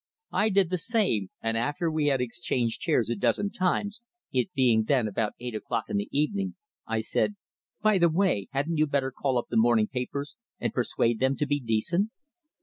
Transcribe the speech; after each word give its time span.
I 0.31 0.49
did 0.49 0.71
the 0.71 0.79
same, 0.79 1.29
and 1.43 1.55
after 1.55 1.91
we 1.91 2.07
had 2.07 2.21
exchanged 2.21 2.81
chairs 2.81 3.07
a 3.11 3.15
dozen 3.15 3.51
times 3.51 4.01
it 4.33 4.51
being 4.55 4.85
then 4.85 5.07
about 5.07 5.33
eight 5.39 5.53
o'clock 5.53 5.83
in 5.89 5.97
the 5.97 6.09
evening 6.11 6.55
I 6.87 7.01
said: 7.01 7.35
"By 7.83 7.99
the 7.99 8.09
way, 8.09 8.47
hadn't 8.49 8.77
you 8.77 8.87
better 8.87 9.11
call 9.11 9.37
up 9.37 9.49
the 9.51 9.57
morning 9.57 9.85
papers 9.87 10.35
and 10.59 10.73
persuade 10.73 11.19
them 11.19 11.35
to 11.35 11.45
be 11.45 11.59
decent." 11.59 12.09